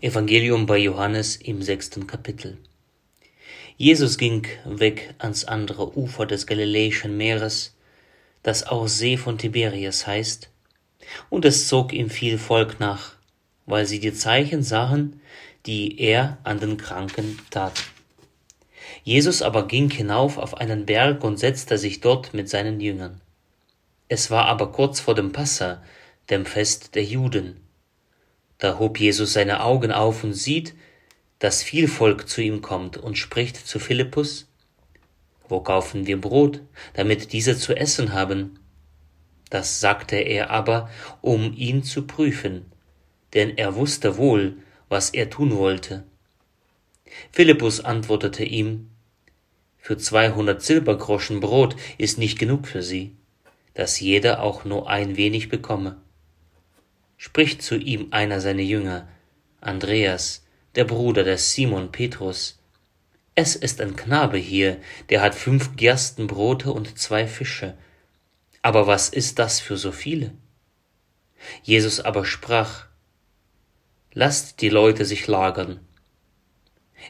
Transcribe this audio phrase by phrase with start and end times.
[0.00, 2.56] Evangelium bei Johannes im sechsten Kapitel.
[3.76, 7.74] Jesus ging weg ans andere Ufer des Galiläischen Meeres,
[8.44, 10.50] das auch See von Tiberias heißt,
[11.30, 13.14] und es zog ihm viel Volk nach,
[13.66, 15.20] weil sie die Zeichen sahen,
[15.66, 17.82] die er an den Kranken tat.
[19.02, 23.20] Jesus aber ging hinauf auf einen Berg und setzte sich dort mit seinen Jüngern.
[24.08, 25.82] Es war aber kurz vor dem Passa,
[26.30, 27.67] dem Fest der Juden.
[28.58, 30.74] Da hob Jesus seine Augen auf und sieht,
[31.38, 34.48] dass viel Volk zu ihm kommt und spricht zu Philippus,
[35.48, 36.60] Wo kaufen wir Brot,
[36.94, 38.58] damit diese zu essen haben?
[39.48, 40.90] Das sagte er aber,
[41.22, 42.66] um ihn zu prüfen,
[43.32, 44.56] denn er wusste wohl,
[44.88, 46.04] was er tun wollte.
[47.30, 48.90] Philippus antwortete ihm,
[49.78, 53.14] Für zweihundert Silbergroschen Brot ist nicht genug für sie,
[53.74, 55.96] dass jeder auch nur ein wenig bekomme
[57.18, 59.08] spricht zu ihm einer seiner Jünger,
[59.60, 62.60] Andreas, der Bruder des Simon Petrus.
[63.34, 67.76] Es ist ein Knabe hier, der hat fünf Gerstenbrote und zwei Fische.
[68.62, 70.32] Aber was ist das für so viele?
[71.62, 72.86] Jesus aber sprach,
[74.14, 75.80] Lasst die Leute sich lagern.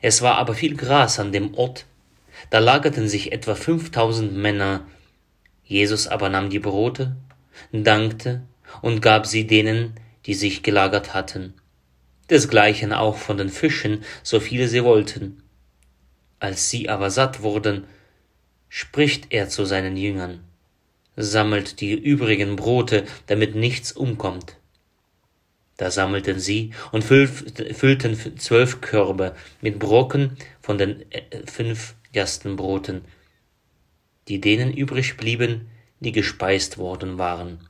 [0.03, 1.87] Es war aber viel Gras an dem Ort,
[2.51, 4.87] da lagerten sich etwa fünftausend Männer.
[5.65, 7.17] Jesus aber nahm die Brote,
[7.73, 8.48] dankte
[8.83, 9.95] und gab sie denen,
[10.27, 11.55] die sich gelagert hatten.
[12.31, 15.43] Desgleichen auch von den Fischen, so viele sie wollten.
[16.39, 17.85] Als sie aber satt wurden,
[18.69, 20.45] spricht er zu seinen Jüngern,
[21.17, 24.57] sammelt die übrigen Brote, damit nichts umkommt.
[25.79, 33.03] Da sammelten sie und füllten zwölf Körbe mit Brocken von den äh, fünf Gerstenbroten,
[34.27, 35.69] die denen übrig blieben,
[36.01, 37.68] die gespeist worden waren.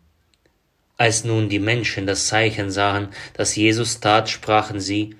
[0.98, 5.14] Als nun die Menschen das Zeichen sahen, das Jesus tat, sprachen sie,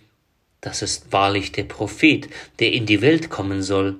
[0.60, 3.96] das ist wahrlich der Prophet, der in die Welt kommen soll.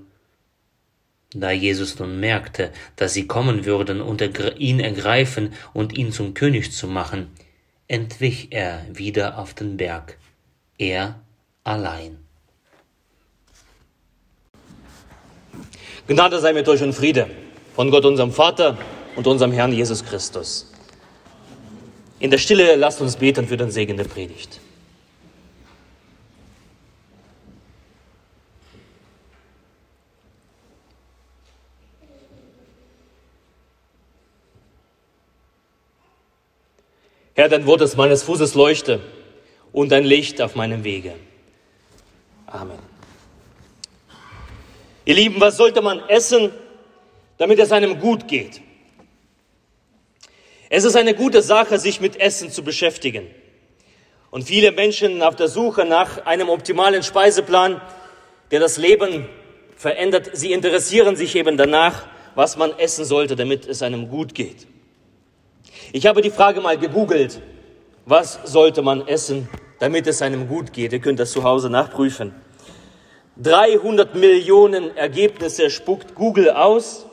[1.31, 4.23] Da Jesus nun merkte, dass sie kommen würden und
[4.59, 7.31] ihn ergreifen und ihn zum König zu machen,
[7.87, 10.19] entwich er wieder auf den Berg,
[10.79, 11.21] er
[11.63, 12.19] allein.
[16.09, 17.31] Gnade sei mit euch und Friede
[17.77, 18.77] von Gott unserem Vater
[19.15, 20.68] und unserem Herrn Jesus Christus.
[22.21, 24.61] In der Stille lasst uns beten für den Segen der Predigt.
[37.35, 39.01] Herr, dein Wort ist meines Fußes Leuchte
[39.73, 41.15] und ein Licht auf meinem Wege.
[42.49, 42.81] Amen.
[45.05, 46.51] Ihr Lieben, was sollte man essen,
[47.37, 48.61] damit es einem gut geht?
[50.71, 53.27] Es ist eine gute Sache, sich mit Essen zu beschäftigen.
[54.31, 57.81] Und viele Menschen auf der Suche nach einem optimalen Speiseplan,
[58.51, 59.27] der das Leben
[59.77, 64.67] verändert, sie interessieren sich eben danach, was man essen sollte, damit es einem gut geht.
[65.93, 67.41] Ich habe die Frage mal gegoogelt,
[68.05, 70.93] was sollte man essen, damit es einem gut geht?
[70.93, 72.35] Ihr könnt das zu Hause nachprüfen.
[73.39, 77.08] 300 Millionen Ergebnisse spuckt Google aus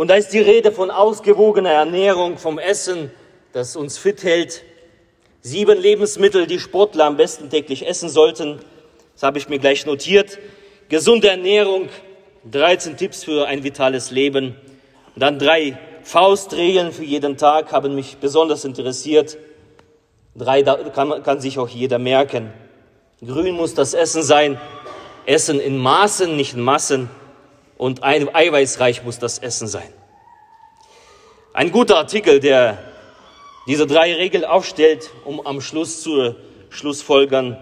[0.00, 3.10] und da ist die Rede von ausgewogener Ernährung, vom Essen,
[3.52, 4.64] das uns fit hält.
[5.42, 8.60] Sieben Lebensmittel, die Sportler am besten täglich essen sollten.
[9.12, 10.38] Das habe ich mir gleich notiert.
[10.88, 11.90] Gesunde Ernährung,
[12.50, 14.56] 13 Tipps für ein vitales Leben.
[15.14, 19.36] Und dann drei Faustregeln für jeden Tag haben mich besonders interessiert.
[20.34, 22.54] Drei kann, kann sich auch jeder merken.
[23.22, 24.58] Grün muss das Essen sein.
[25.26, 27.10] Essen in Maßen, nicht in Massen
[27.80, 29.88] und eiweißreich muss das Essen sein.
[31.54, 32.76] Ein guter Artikel, der
[33.66, 36.34] diese drei Regeln aufstellt, um am Schluss zu
[36.68, 37.56] Schlussfolgern,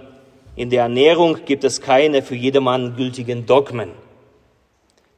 [0.57, 3.93] in der Ernährung gibt es keine für jedermann gültigen Dogmen.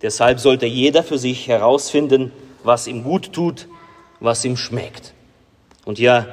[0.03, 2.31] Deshalb sollte jeder für sich herausfinden,
[2.63, 3.69] was ihm gut tut,
[4.21, 5.15] was ihm schmeckt.
[5.87, 6.27] Und ja,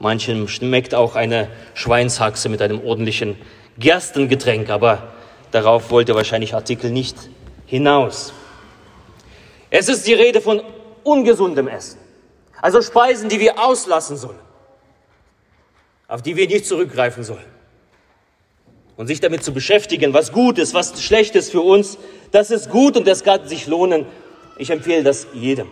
[0.00, 3.36] manchem schmeckt auch eine Schweinshaxe mit einem ordentlichen
[3.78, 5.12] Gerstengetränk, aber
[5.52, 7.16] darauf wollte wahrscheinlich Artikel nicht
[7.70, 8.32] hinaus.
[9.70, 10.60] Es ist die Rede von
[11.04, 11.98] ungesundem Essen,
[12.60, 14.40] also Speisen, die wir auslassen sollen,
[16.08, 17.46] auf die wir nicht zurückgreifen sollen.
[18.96, 21.96] Und sich damit zu beschäftigen, was gut ist, was schlecht ist für uns,
[22.32, 24.04] das ist gut und das kann sich lohnen.
[24.58, 25.68] Ich empfehle das jedem.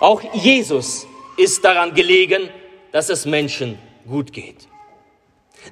[0.00, 1.06] Auch Jesus
[1.36, 2.48] ist daran gelegen,
[2.90, 3.78] dass es Menschen
[4.08, 4.67] gut geht.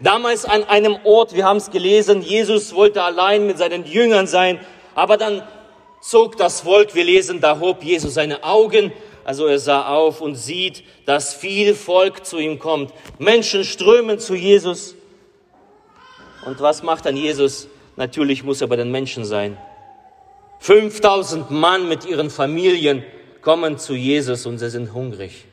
[0.00, 4.60] Damals an einem Ort, wir haben es gelesen, Jesus wollte allein mit seinen Jüngern sein,
[4.94, 5.42] aber dann
[6.00, 8.92] zog das Volk, wir lesen, da hob Jesus seine Augen
[9.26, 12.92] Also er sah auf und sieht, dass viel Volk zu ihm kommt.
[13.18, 14.94] Menschen strömen zu Jesus.
[16.46, 17.66] Und was macht dann Jesus?
[17.96, 19.58] Natürlich muss er bei den Menschen sein.
[20.60, 23.02] 5000 Mann mit ihren Familien
[23.42, 25.44] kommen zu Jesus und sie sind hungrig.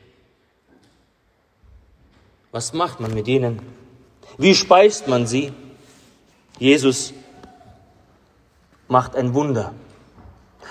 [2.52, 3.58] Was macht man mit ihnen?
[4.38, 5.52] Wie speist man sie?
[6.58, 7.12] Jesus
[8.88, 9.74] macht ein Wunder.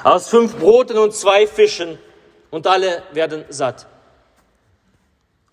[0.03, 1.97] Aus fünf Broten und zwei Fischen
[2.51, 3.87] und alle werden satt.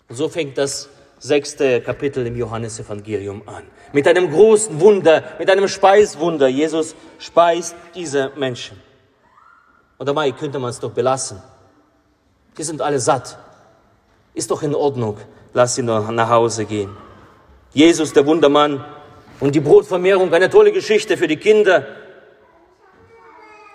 [0.09, 3.63] Und so fängt das sechste Kapitel im Johannesevangelium an.
[3.93, 6.47] Mit einem großen Wunder, mit einem Speiswunder.
[6.47, 8.81] Jesus speist diese Menschen.
[9.97, 11.41] Und dabei könnte man es doch belassen.
[12.57, 13.37] Die sind alle satt.
[14.33, 15.17] Ist doch in Ordnung.
[15.53, 16.89] Lass sie noch nach Hause gehen.
[17.73, 18.83] Jesus, der Wundermann,
[19.39, 21.87] und die Brotvermehrung, eine tolle Geschichte für die Kinder.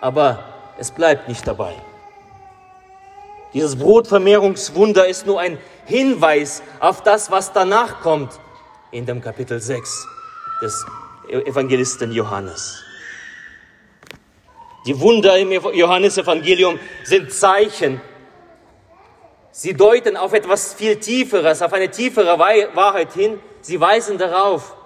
[0.01, 0.45] Aber
[0.79, 1.75] es bleibt nicht dabei.
[3.53, 8.39] Dieses Brotvermehrungswunder ist nur ein Hinweis auf das, was danach kommt
[8.91, 10.07] in dem Kapitel 6
[10.63, 10.87] des
[11.29, 12.85] Evangelisten Johannes.
[14.87, 18.01] Die Wunder im Johannesevangelium sind Zeichen.
[19.51, 23.41] Sie deuten auf etwas viel Tieferes, auf eine tiefere Wahrheit hin.
[23.67, 24.77] Sie weisen darauf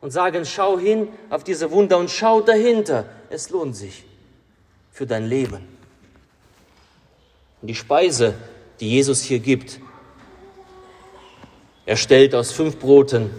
[0.00, 3.04] und sagen, schau hin auf diese Wunder und schau dahinter.
[3.28, 4.02] Es lohnt sich
[4.90, 5.68] für dein Leben.
[7.60, 8.32] Und die Speise,
[8.80, 9.78] die Jesus hier gibt,
[11.84, 13.30] er stellt aus fünf Broten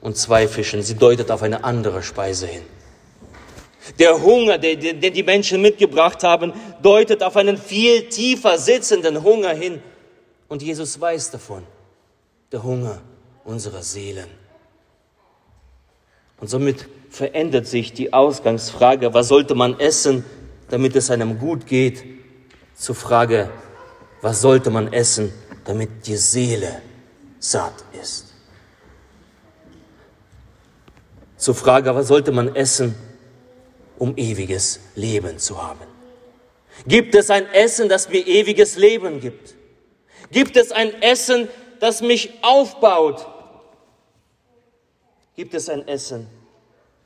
[0.00, 0.80] und zwei Fischen.
[0.84, 2.62] Sie deutet auf eine andere Speise hin.
[3.98, 9.82] Der Hunger, den, die Menschen mitgebracht haben, deutet auf einen viel tiefer sitzenden Hunger hin.
[10.46, 11.64] Und Jesus weiß davon.
[12.52, 13.00] Der Hunger
[13.44, 14.28] unserer Seelen.
[16.38, 20.24] Und somit verändert sich die Ausgangsfrage, was sollte man essen,
[20.68, 22.02] damit es einem gut geht,
[22.74, 23.50] zur Frage,
[24.22, 25.32] was sollte man essen,
[25.64, 26.80] damit die Seele
[27.38, 28.32] satt ist.
[31.36, 32.94] Zur Frage, was sollte man essen,
[33.98, 35.90] um ewiges Leben zu haben?
[36.86, 39.54] Gibt es ein Essen, das mir ewiges Leben gibt?
[40.30, 41.48] Gibt es ein Essen,
[41.80, 43.26] das mich aufbaut?
[45.34, 46.28] Gibt es ein Essen,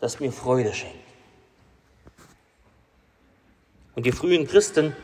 [0.01, 0.97] das mir Freude schenkt?
[3.95, 4.95] Und die frühen Christen,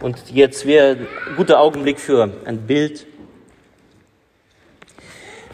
[0.00, 3.06] und jetzt wäre ein guter Augenblick für ein Bild,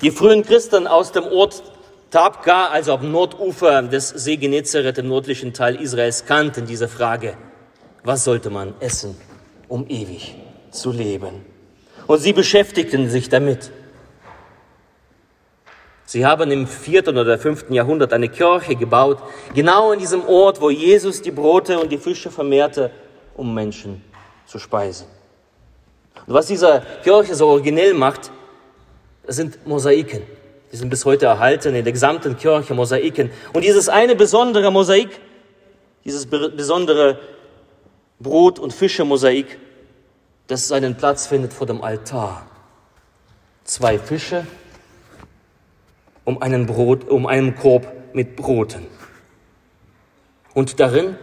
[0.02, 1.62] die frühen Christen aus dem Ort
[2.10, 7.36] Tabka, also am Nordufer des See Genezareth im nördlichen Teil Israels, kannten diese Frage,
[8.02, 9.16] was sollte man essen,
[9.68, 10.34] um ewig
[10.70, 11.55] zu leben?
[12.06, 13.70] Und sie beschäftigten sich damit.
[16.04, 19.18] Sie haben im vierten oder fünften Jahrhundert eine Kirche gebaut,
[19.54, 22.92] genau in diesem Ort, wo Jesus die Brote und die Fische vermehrte,
[23.34, 24.02] um Menschen
[24.46, 25.08] zu speisen.
[26.26, 28.30] Und was diese Kirche so originell macht,
[29.26, 30.22] sind Mosaiken.
[30.72, 33.30] Die sind bis heute erhalten in der gesamten Kirche, Mosaiken.
[33.52, 35.20] Und dieses eine besondere Mosaik,
[36.04, 37.18] dieses besondere
[38.20, 39.58] Brot- und Fische-Mosaik,
[40.46, 42.46] das seinen Platz findet vor dem Altar.
[43.64, 44.46] Zwei Fische
[46.24, 48.86] um einen, Brot, um einen Korb mit Broten.
[50.54, 51.16] Und darin,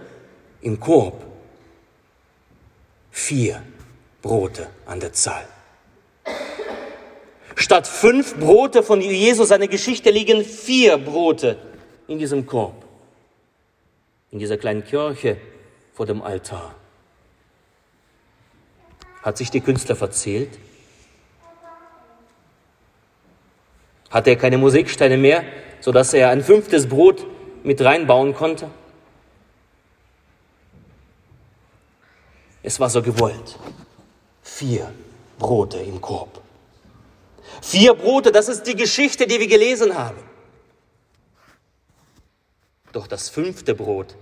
[0.62, 1.22] im Korb,
[3.12, 3.62] vier
[4.22, 5.46] Brote an der Zahl.
[7.56, 11.58] Statt fünf Brote von Jesus, seine Geschichte, liegen vier Brote
[12.08, 12.86] in diesem Korb,
[14.32, 15.38] in dieser kleinen Kirche
[15.94, 16.75] vor dem Altar.
[19.24, 20.60] Hat sich der Künstler verzählt?
[24.10, 25.44] Hatte er keine Musiksteine mehr,
[25.80, 27.25] sodass er ein fünftes Brot
[27.63, 28.70] mit reinbauen konnte?
[32.62, 33.58] Es war so gewollt.
[34.44, 34.94] Vier
[35.39, 36.42] Brote im Korb.
[37.62, 40.18] Vier Brote, das ist die Geschichte, die wir gelesen haben.
[42.92, 44.15] Doch das fünfte Brot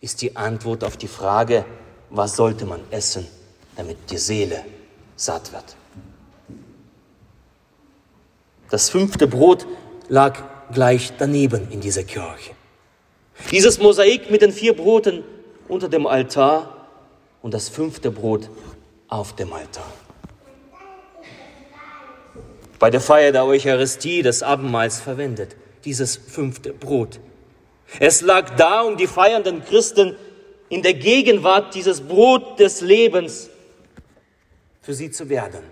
[0.00, 1.64] ist die Antwort auf die Frage,
[2.10, 3.26] was sollte man essen,
[3.76, 4.64] damit die Seele
[5.16, 5.76] satt wird.
[8.70, 9.66] Das fünfte Brot
[10.08, 10.38] lag
[10.72, 12.52] gleich daneben in dieser Kirche.
[13.50, 15.24] Dieses Mosaik mit den vier Broten
[15.68, 16.88] unter dem Altar
[17.42, 18.48] und das fünfte Brot
[19.08, 19.90] auf dem Altar.
[22.78, 27.20] Bei der Feier der Eucharistie des Abendmahls verwendet, dieses fünfte Brot.
[28.00, 30.16] Es lag da, um die feiernden Christen
[30.68, 33.50] in der Gegenwart dieses Brot des Lebens
[34.82, 35.64] für sie zu werden.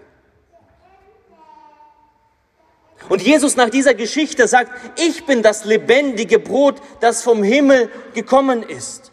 [3.08, 8.62] Und Jesus nach dieser Geschichte sagt, ich bin das lebendige Brot, das vom Himmel gekommen
[8.62, 9.10] ist.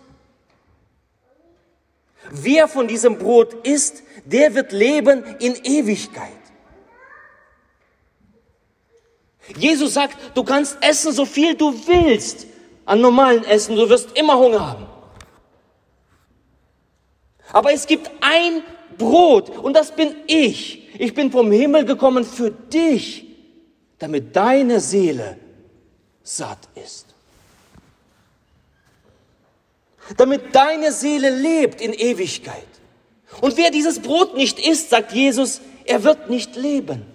[2.29, 6.31] Wer von diesem Brot isst, der wird leben in Ewigkeit.
[9.55, 12.45] Jesus sagt, du kannst essen, so viel du willst
[12.85, 14.87] an normalen Essen, du wirst immer Hunger haben.
[17.53, 18.61] Aber es gibt ein
[18.97, 20.87] Brot und das bin ich.
[20.99, 23.25] Ich bin vom Himmel gekommen für dich,
[23.99, 25.37] damit deine Seele
[26.23, 27.05] satt ist.
[30.15, 32.63] Damit deine Seele lebt in Ewigkeit.
[33.41, 37.05] Und wer dieses Brot nicht isst, sagt Jesus, er wird nicht leben.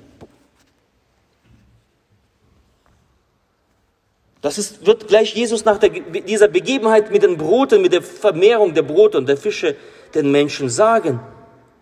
[4.42, 8.74] Das ist, wird gleich Jesus nach der, dieser Begebenheit mit den Broten, mit der Vermehrung
[8.74, 9.76] der Brote und der Fische
[10.14, 11.20] den Menschen sagen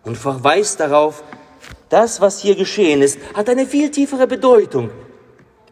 [0.03, 1.23] und verweist darauf,
[1.89, 4.89] das, was hier geschehen ist, hat eine viel tiefere Bedeutung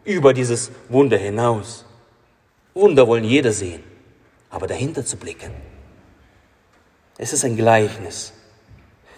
[0.04, 1.84] über dieses Wunder hinaus.
[2.74, 3.82] Wunder wollen jeder sehen,
[4.50, 5.52] aber dahinter zu blicken.
[7.18, 8.32] Es ist ein Gleichnis.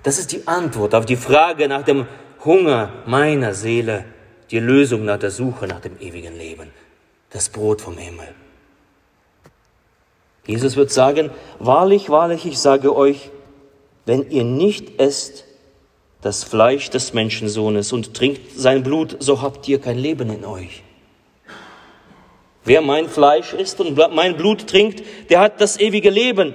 [0.02, 2.06] Das ist die Antwort auf die Frage nach dem
[2.44, 4.04] Hunger meiner Seele,
[4.50, 6.70] die Lösung nach der Suche nach dem ewigen Leben
[7.32, 8.28] das Brot vom Himmel.
[10.46, 13.30] Jesus wird sagen, wahrlich, wahrlich, ich sage euch,
[14.04, 15.44] wenn ihr nicht esst
[16.20, 20.82] das Fleisch des Menschensohnes und trinkt sein Blut, so habt ihr kein Leben in euch.
[22.64, 26.54] Wer mein Fleisch isst und mein Blut trinkt, der hat das ewige Leben.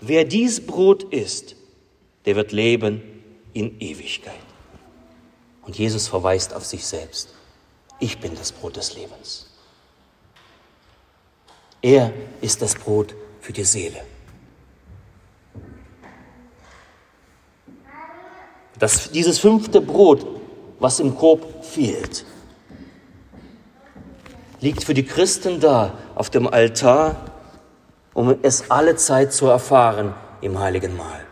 [0.00, 1.56] Wer dies Brot isst,
[2.26, 3.02] der wird leben
[3.54, 4.34] in Ewigkeit.
[5.62, 7.32] Und Jesus verweist auf sich selbst.
[7.98, 9.48] Ich bin das Brot des Lebens.
[11.80, 14.04] Er ist das Brot für die Seele.
[18.78, 20.26] Das, dieses fünfte Brot,
[20.78, 22.24] was im Korb fehlt,
[24.60, 27.16] liegt für die Christen da auf dem Altar,
[28.14, 31.26] um es alle Zeit zu erfahren im heiligen Mahl.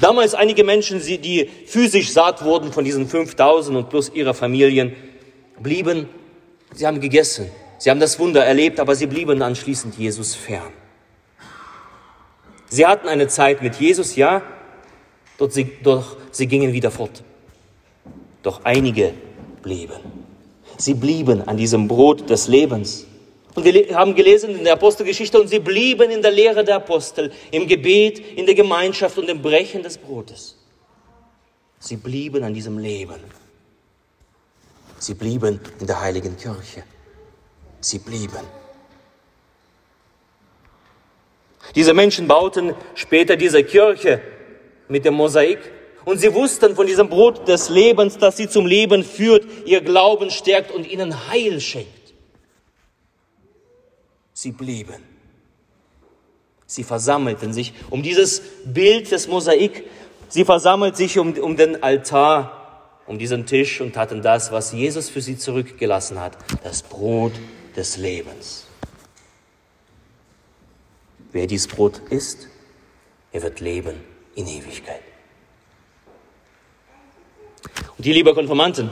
[0.00, 4.94] Damals einige Menschen, die physisch satt wurden von diesen 5000 und plus ihrer Familien,
[5.60, 6.08] blieben
[6.74, 10.72] Sie haben gegessen, sie haben das Wunder erlebt, aber sie blieben anschließend Jesus fern.
[12.68, 14.42] Sie hatten eine Zeit mit Jesus, ja,
[15.38, 17.22] doch sie, doch sie gingen wieder fort.
[18.42, 19.12] Doch einige
[19.62, 20.00] blieben.
[20.78, 23.06] Sie blieben an diesem Brot des Lebens.
[23.54, 27.32] Und wir haben gelesen in der Apostelgeschichte, und sie blieben in der Lehre der Apostel,
[27.50, 30.56] im Gebet, in der Gemeinschaft und im Brechen des Brotes.
[31.78, 33.20] Sie blieben an diesem Leben.
[34.98, 36.82] Sie blieben in der heiligen Kirche.
[37.80, 38.65] Sie blieben.
[41.74, 44.20] Diese Menschen bauten später diese Kirche
[44.88, 45.58] mit dem Mosaik
[46.04, 50.30] und sie wussten von diesem Brot des Lebens, das sie zum Leben führt, ihr Glauben
[50.30, 51.90] stärkt und ihnen Heil schenkt.
[54.32, 55.02] Sie blieben.
[56.66, 59.84] Sie versammelten sich um dieses Bild des Mosaik.
[60.28, 62.56] Sie versammelten sich um, um den Altar
[63.06, 67.32] um diesen Tisch und taten das, was Jesus für sie zurückgelassen hat, das Brot
[67.76, 68.65] des Lebens.
[71.36, 72.48] Wer dies Brot isst,
[73.30, 74.00] er wird leben
[74.36, 75.02] in Ewigkeit.
[77.98, 78.90] Und die liebe Konformanten,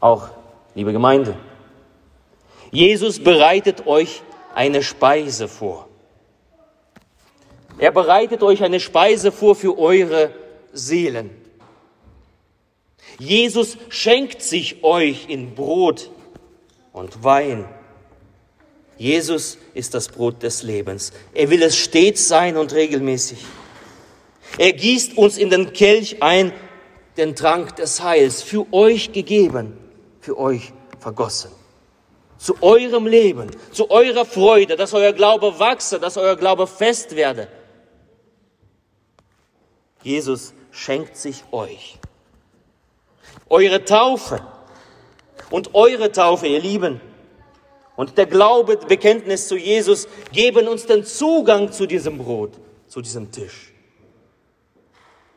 [0.00, 0.30] auch
[0.74, 1.36] liebe Gemeinde,
[2.70, 4.22] Jesus bereitet euch
[4.54, 5.90] eine Speise vor.
[7.76, 10.32] Er bereitet euch eine Speise vor für eure
[10.72, 11.28] Seelen.
[13.18, 16.10] Jesus schenkt sich euch in Brot
[16.94, 17.68] und Wein.
[18.98, 21.12] Jesus ist das Brot des Lebens.
[21.34, 23.44] Er will es stets sein und regelmäßig.
[24.58, 26.52] Er gießt uns in den Kelch ein,
[27.16, 29.76] den Trank des Heils, für euch gegeben,
[30.20, 31.50] für euch vergossen.
[32.38, 37.48] Zu eurem Leben, zu eurer Freude, dass euer Glaube wachse, dass euer Glaube fest werde.
[40.02, 41.98] Jesus schenkt sich euch.
[43.48, 44.40] Eure Taufe
[45.50, 47.00] und eure Taufe, ihr Lieben,
[47.96, 52.52] und der Glaube, Bekenntnis zu Jesus geben uns den Zugang zu diesem Brot,
[52.86, 53.72] zu diesem Tisch.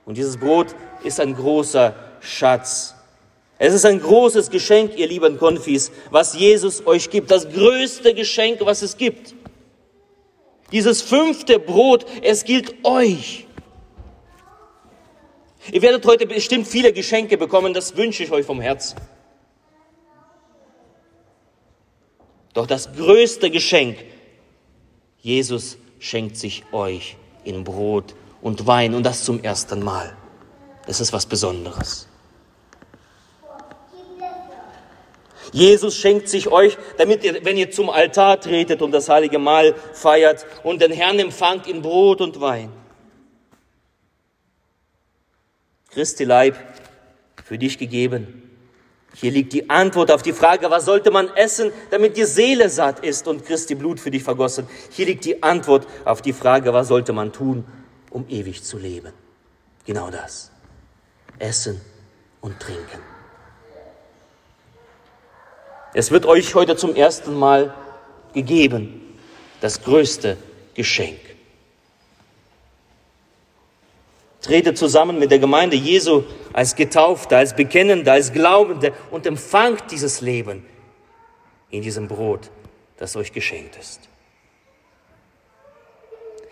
[0.06, 2.96] Und dieses Brot ist ein großer Schatz.
[3.58, 7.32] Es ist ein großes Geschenk, ihr lieben Konfis, was Jesus euch gibt.
[7.32, 9.36] Das größte Geschenk, was es gibt.
[10.72, 13.48] Dieses fünfte Brot, es gilt euch.
[15.72, 18.98] Ihr werdet heute bestimmt viele Geschenke bekommen, das wünsche ich euch vom Herzen.
[22.54, 23.98] Doch das größte Geschenk,
[25.22, 30.16] Jesus schenkt sich euch in Brot und Wein und das zum ersten Mal.
[30.86, 32.08] Das ist was Besonderes.
[35.52, 39.76] Jesus schenkt sich euch, damit ihr, wenn ihr zum Altar tretet und das heilige Mahl
[39.94, 42.72] feiert und den Herrn empfangt in Brot und Wein.
[45.92, 46.56] Christi Leib
[47.44, 48.49] für dich gegeben.
[49.22, 53.04] Hier liegt die Antwort auf die Frage, was sollte man essen, damit die Seele satt
[53.04, 54.66] ist und Christi Blut für dich vergossen.
[54.92, 57.66] Hier liegt die Antwort auf die Frage, was sollte man tun,
[58.12, 59.12] um ewig zu leben.
[59.86, 60.52] Genau das.
[61.38, 61.82] Essen
[62.40, 63.00] und trinken.
[65.94, 67.74] Es wird euch heute zum ersten Mal
[68.34, 69.18] gegeben,
[69.60, 70.38] das größte
[70.76, 71.20] Geschenk.
[74.42, 80.22] Trete zusammen mit der Gemeinde Jesu als Getaufte, als Bekennende, als Glaubende und empfangt dieses
[80.22, 80.66] Leben
[81.70, 82.50] in diesem Brot,
[82.98, 84.02] das euch geschenkt ist.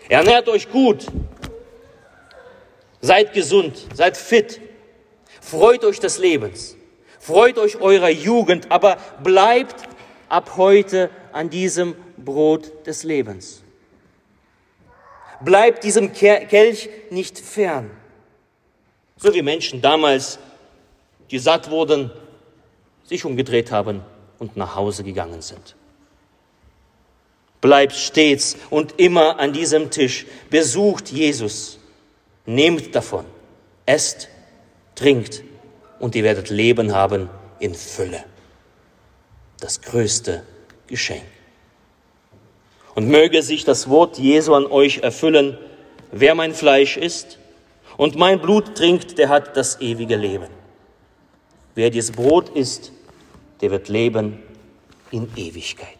[0.08, 1.06] Ernährt euch gut,
[3.00, 4.60] seid gesund, seid fit,
[5.40, 6.76] freut euch des Lebens,
[7.18, 9.88] freut euch eurer Jugend, aber bleibt
[10.28, 13.62] ab heute an diesem Brot des Lebens.
[15.40, 17.90] Bleibt diesem Kelch nicht fern.
[19.16, 20.38] So wie Menschen damals,
[21.30, 22.10] die satt wurden,
[23.04, 24.02] sich umgedreht haben
[24.38, 25.74] und nach Hause gegangen sind.
[27.60, 31.78] Bleibt stets und immer an diesem Tisch, besucht Jesus,
[32.46, 33.24] nehmt davon,
[33.86, 34.28] esst,
[34.94, 35.42] trinkt
[35.98, 37.28] und ihr werdet Leben haben
[37.58, 38.24] in Fülle.
[39.58, 40.44] Das größte
[40.86, 41.24] Geschenk.
[42.98, 45.56] Und möge sich das Wort Jesu an euch erfüllen,
[46.10, 47.38] wer mein Fleisch isst
[47.96, 50.48] und mein Blut trinkt, der hat das ewige Leben.
[51.76, 52.90] Wer dieses Brot isst,
[53.60, 54.42] der wird leben
[55.12, 55.96] in Ewigkeit.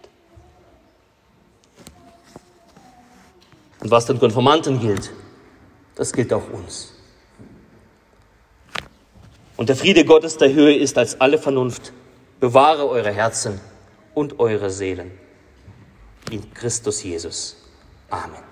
[3.78, 5.12] Und was den Konformanten gilt,
[5.94, 6.94] das gilt auch uns.
[9.56, 11.92] Und der Friede Gottes der Höhe ist als alle Vernunft.
[12.40, 13.60] Bewahre eure Herzen
[14.14, 15.12] und eure Seelen
[16.30, 17.56] in Christus Jesus.
[18.12, 18.47] Amen.